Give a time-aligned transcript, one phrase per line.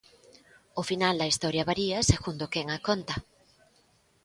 [0.79, 3.15] O final da historia varía segundo quen a conta.